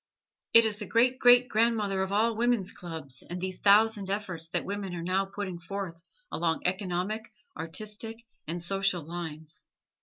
[0.55, 4.65] It is the great great grandmother of all woman's clubs and these thousand efforts that
[4.65, 9.63] women are now putting forth along economic, artistic and social lines.